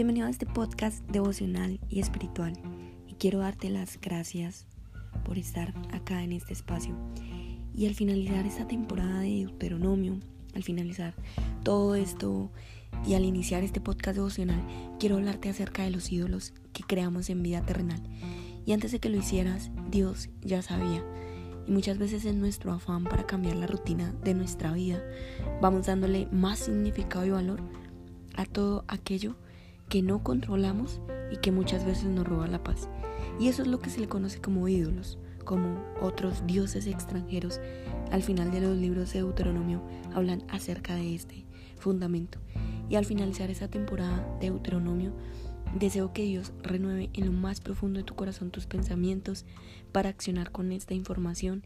[0.00, 2.54] Bienvenido a este podcast devocional y espiritual
[3.06, 4.66] y quiero darte las gracias
[5.26, 6.94] por estar acá en este espacio.
[7.74, 10.18] Y al finalizar esta temporada de Deuteronomio,
[10.54, 11.12] al finalizar
[11.64, 12.50] todo esto
[13.06, 14.62] y al iniciar este podcast devocional,
[14.98, 18.00] quiero hablarte acerca de los ídolos que creamos en vida terrenal.
[18.64, 21.04] Y antes de que lo hicieras, Dios ya sabía.
[21.66, 25.02] Y muchas veces en nuestro afán para cambiar la rutina de nuestra vida,
[25.60, 27.60] vamos dándole más significado y valor
[28.34, 29.36] a todo aquello
[29.90, 32.88] que no controlamos y que muchas veces nos roba la paz.
[33.38, 37.60] Y eso es lo que se le conoce como ídolos, como otros dioses extranjeros.
[38.10, 39.82] Al final de los libros de Deuteronomio
[40.14, 41.44] hablan acerca de este
[41.76, 42.38] fundamento.
[42.88, 45.12] Y al finalizar esta temporada de Deuteronomio,
[45.78, 49.44] deseo que Dios renueve en lo más profundo de tu corazón tus pensamientos
[49.92, 51.64] para accionar con esta información.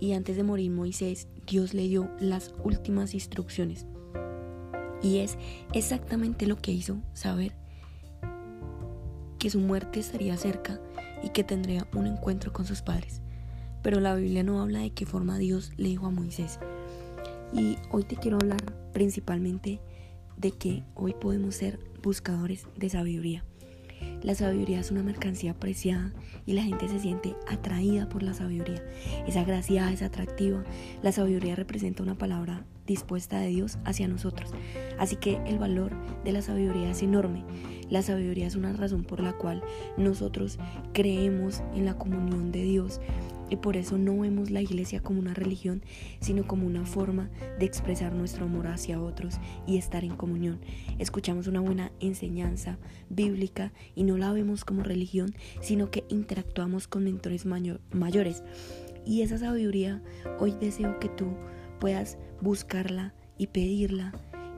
[0.00, 3.86] Y antes de morir Moisés, Dios le dio las últimas instrucciones
[5.02, 5.36] y es
[5.72, 7.52] exactamente lo que hizo saber
[9.38, 10.80] que su muerte estaría cerca
[11.22, 13.20] y que tendría un encuentro con sus padres.
[13.82, 16.58] Pero la Biblia no habla de qué forma Dios le dijo a Moisés.
[17.52, 18.60] Y hoy te quiero hablar
[18.92, 19.80] principalmente
[20.36, 23.44] de que hoy podemos ser buscadores de sabiduría.
[24.22, 26.12] La sabiduría es una mercancía apreciada
[26.44, 28.82] y la gente se siente atraída por la sabiduría.
[29.26, 30.64] Es agraciada, es atractiva.
[31.02, 34.50] La sabiduría representa una palabra dispuesta de Dios hacia nosotros.
[34.98, 35.92] Así que el valor
[36.24, 37.44] de la sabiduría es enorme.
[37.90, 39.62] La sabiduría es una razón por la cual
[39.96, 40.58] nosotros
[40.92, 43.00] creemos en la comunión de Dios
[43.48, 45.82] y por eso no vemos la iglesia como una religión,
[46.20, 50.58] sino como una forma de expresar nuestro amor hacia otros y estar en comunión.
[50.98, 57.04] Escuchamos una buena enseñanza bíblica y no la vemos como religión, sino que interactuamos con
[57.04, 58.42] mentores mayores.
[59.04, 60.02] Y esa sabiduría
[60.40, 61.26] hoy deseo que tú
[61.78, 64.12] puedas buscarla y pedirla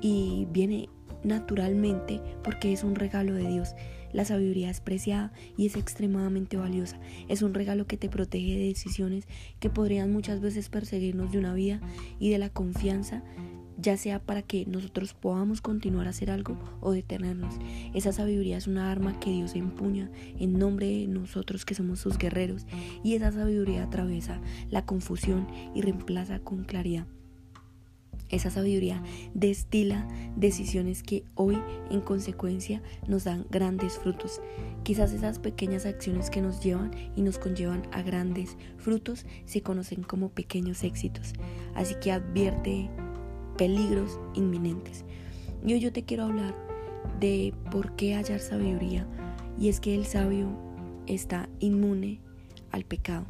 [0.00, 0.88] y viene
[1.22, 3.74] naturalmente porque es un regalo de Dios.
[4.12, 7.00] La sabiduría es preciada y es extremadamente valiosa.
[7.28, 9.26] Es un regalo que te protege de decisiones
[9.58, 11.80] que podrían muchas veces perseguirnos de una vida
[12.20, 13.24] y de la confianza,
[13.78, 17.54] ya sea para que nosotros podamos continuar a hacer algo o detenernos.
[17.94, 22.18] Esa sabiduría es una arma que Dios empuña en nombre de nosotros que somos sus
[22.18, 22.66] guerreros
[23.02, 24.40] y esa sabiduría atraviesa
[24.70, 27.06] la confusión y reemplaza con claridad.
[28.30, 29.02] Esa sabiduría
[29.34, 31.56] destila decisiones que hoy
[31.90, 34.40] en consecuencia nos dan grandes frutos.
[34.82, 40.02] Quizás esas pequeñas acciones que nos llevan y nos conllevan a grandes frutos se conocen
[40.02, 41.34] como pequeños éxitos.
[41.74, 42.90] Así que advierte
[43.56, 45.04] peligros inminentes.
[45.64, 46.54] Y yo te quiero hablar
[47.20, 49.06] de por qué hallar sabiduría.
[49.58, 50.48] Y es que el sabio
[51.06, 52.20] está inmune
[52.70, 53.26] al pecado.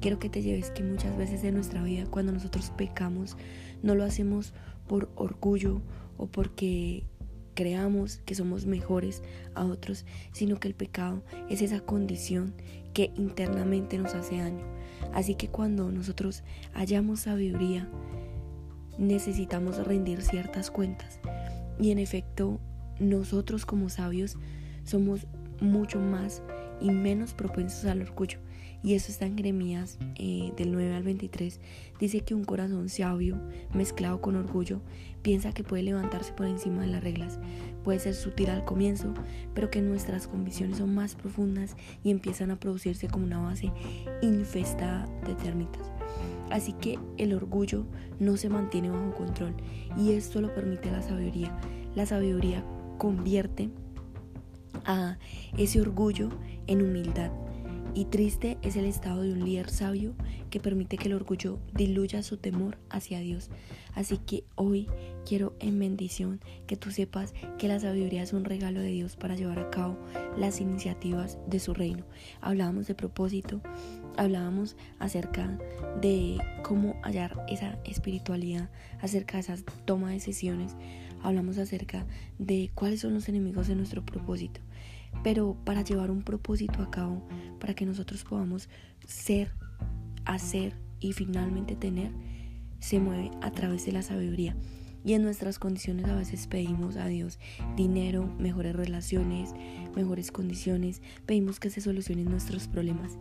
[0.00, 3.36] Quiero que te lleves que muchas veces en nuestra vida cuando nosotros pecamos
[3.82, 4.54] no lo hacemos
[4.86, 5.82] por orgullo
[6.16, 7.04] o porque
[7.54, 9.22] creamos que somos mejores
[9.54, 12.54] a otros, sino que el pecado es esa condición
[12.94, 14.64] que internamente nos hace daño.
[15.12, 17.88] Así que cuando nosotros hallamos sabiduría,
[18.98, 21.20] necesitamos rendir ciertas cuentas.
[21.80, 22.60] Y en efecto,
[22.98, 24.36] nosotros como sabios
[24.84, 25.26] somos
[25.60, 26.42] mucho más
[26.80, 28.38] y menos propensos al orgullo
[28.82, 31.60] y eso está en Jeremías eh, del 9 al 23,
[31.98, 33.36] dice que un corazón sabio
[33.74, 34.80] mezclado con orgullo
[35.22, 37.40] piensa que puede levantarse por encima de las reglas.
[37.82, 39.14] Puede ser sutil al comienzo,
[39.54, 43.72] pero que nuestras convicciones son más profundas y empiezan a producirse como una base
[44.22, 45.90] infestada de termitas.
[46.50, 47.84] Así que el orgullo
[48.18, 49.54] no se mantiene bajo control
[49.96, 51.56] y esto lo permite la sabiduría.
[51.94, 52.64] La sabiduría
[52.98, 53.70] convierte
[54.84, 55.18] a
[55.56, 56.30] ese orgullo
[56.66, 57.30] en humildad
[57.98, 60.14] y triste es el estado de un líder sabio
[60.50, 63.50] que permite que el orgullo diluya su temor hacia Dios.
[63.92, 64.86] Así que hoy
[65.26, 69.34] quiero en bendición que tú sepas que la sabiduría es un regalo de Dios para
[69.34, 69.98] llevar a cabo
[70.36, 72.04] las iniciativas de su reino.
[72.40, 73.60] Hablábamos de propósito,
[74.16, 75.58] hablábamos acerca
[76.00, 78.70] de cómo hallar esa espiritualidad,
[79.00, 79.56] acerca de esa
[79.86, 80.76] toma de decisiones,
[81.22, 82.06] hablamos acerca
[82.38, 84.60] de cuáles son los enemigos de nuestro propósito.
[85.22, 87.26] Pero para llevar un propósito a cabo,
[87.58, 88.68] para que nosotros podamos
[89.06, 89.52] ser,
[90.24, 92.12] hacer y finalmente tener,
[92.78, 94.56] se mueve a través de la sabiduría.
[95.04, 97.38] Y en nuestras condiciones a veces pedimos a Dios
[97.76, 99.54] dinero, mejores relaciones,
[99.94, 103.16] mejores condiciones, pedimos que se solucionen nuestros problemas.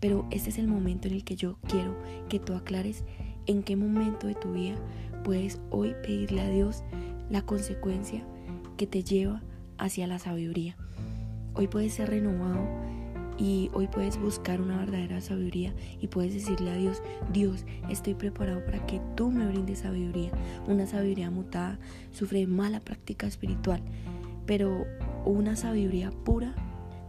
[0.00, 1.96] Pero este es el momento en el que yo quiero
[2.28, 3.04] que tú aclares
[3.46, 4.76] en qué momento de tu vida
[5.22, 6.82] puedes hoy pedirle a Dios
[7.30, 8.24] la consecuencia
[8.76, 9.42] que te lleva
[9.78, 10.76] hacia la sabiduría.
[11.54, 12.60] Hoy puedes ser renovado
[13.38, 17.02] y hoy puedes buscar una verdadera sabiduría y puedes decirle a Dios,
[17.32, 20.30] Dios, estoy preparado para que tú me brindes sabiduría.
[20.66, 21.78] Una sabiduría mutada
[22.12, 23.82] sufre mala práctica espiritual,
[24.46, 24.86] pero
[25.24, 26.54] una sabiduría pura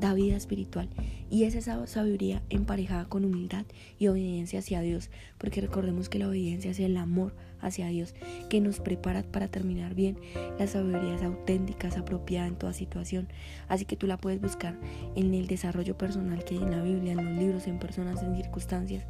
[0.00, 0.88] da vida espiritual
[1.30, 3.66] y es esa sabiduría emparejada con humildad
[3.98, 8.14] y obediencia hacia Dios, porque recordemos que la obediencia es el amor hacia Dios
[8.48, 10.18] que nos prepara para terminar bien.
[10.58, 13.28] La sabiduría es auténtica, apropiada en toda situación,
[13.68, 14.78] así que tú la puedes buscar
[15.16, 18.36] en el desarrollo personal que hay en la Biblia, en los libros, en personas, en
[18.36, 19.04] circunstancias,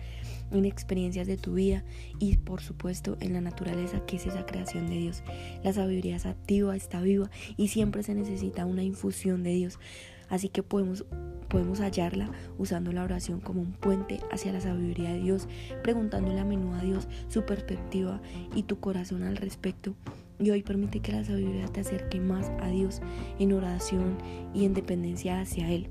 [0.50, 1.84] en experiencias de tu vida
[2.18, 5.22] y por supuesto en la naturaleza que es esa creación de Dios.
[5.62, 9.78] La sabiduría es activa, está viva y siempre se necesita una infusión de Dios.
[10.28, 11.04] Así que podemos,
[11.48, 15.48] podemos hallarla usando la oración como un puente hacia la sabiduría de Dios,
[15.82, 18.20] preguntándole a menudo a Dios su perspectiva
[18.54, 19.94] y tu corazón al respecto.
[20.38, 23.00] Y hoy permite que la sabiduría te acerque más a Dios
[23.38, 24.18] en oración
[24.54, 25.88] y en dependencia hacia Él.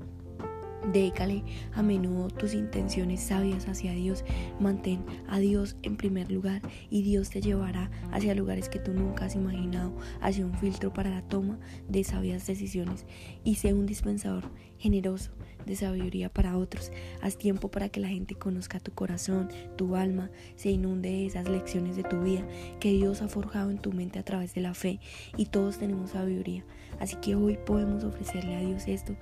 [0.92, 1.44] Décale
[1.74, 4.24] a menudo tus intenciones sabias hacia Dios.
[4.58, 9.26] Mantén a Dios en primer lugar y Dios te llevará hacia lugares que tú nunca
[9.26, 11.58] has imaginado, hacia un filtro para la toma
[11.88, 13.04] de sabias decisiones.
[13.44, 15.32] Y sé un dispensador generoso
[15.66, 16.90] de sabiduría para otros.
[17.20, 21.48] Haz tiempo para que la gente conozca tu corazón, tu alma, se inunde de esas
[21.48, 22.46] lecciones de tu vida
[22.80, 25.00] que Dios ha forjado en tu mente a través de la fe.
[25.36, 26.64] Y todos tenemos sabiduría.
[26.98, 29.14] Así que hoy podemos ofrecerle a Dios esto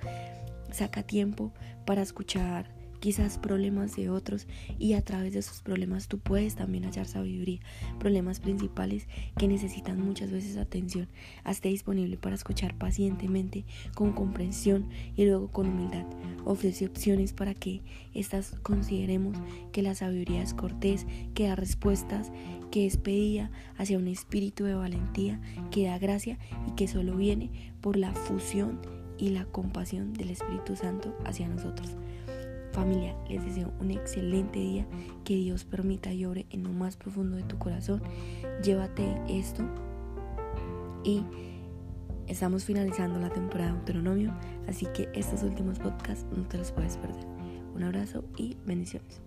[0.71, 1.53] Saca tiempo
[1.85, 4.47] para escuchar quizás problemas de otros
[4.79, 7.59] y a través de esos problemas tú puedes también hallar sabiduría,
[7.99, 11.07] problemas principales que necesitan muchas veces atención.
[11.43, 13.65] Hazte disponible para escuchar pacientemente,
[13.95, 16.05] con comprensión y luego con humildad.
[16.45, 17.81] Ofrece opciones para que
[18.13, 19.37] estas consideremos
[19.71, 22.31] que la sabiduría es cortés, que da respuestas,
[22.71, 25.39] que es pedida hacia un espíritu de valentía,
[25.71, 26.37] que da gracia
[26.67, 28.79] y que solo viene por la fusión
[29.17, 31.95] y la compasión del Espíritu Santo hacia nosotros.
[32.71, 34.85] Familia, les deseo un excelente día,
[35.23, 38.01] que Dios permita y obre en lo más profundo de tu corazón.
[38.63, 39.63] Llévate esto
[41.03, 41.23] y
[42.27, 44.33] estamos finalizando la temporada de Autonomio,
[44.67, 47.25] así que estos últimos podcasts no te los puedes perder.
[47.73, 49.21] Un abrazo y bendiciones.